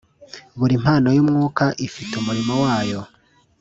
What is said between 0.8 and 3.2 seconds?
mpano y’Umwuka ifite umurimo wayo